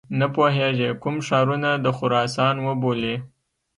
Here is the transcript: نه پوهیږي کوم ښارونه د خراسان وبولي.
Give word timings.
نه 0.19 0.27
پوهیږي 0.35 0.89
کوم 1.01 1.15
ښارونه 1.27 1.69
د 1.83 1.87
خراسان 1.97 2.55
وبولي. 2.65 3.15